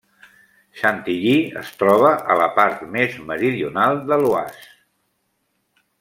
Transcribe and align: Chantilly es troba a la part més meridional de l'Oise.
Chantilly 0.79 1.33
es 1.59 1.67
troba 1.83 2.13
a 2.35 2.39
la 2.41 2.47
part 2.57 2.81
més 2.97 3.19
meridional 3.31 4.01
de 4.13 4.17
l'Oise. 4.25 4.65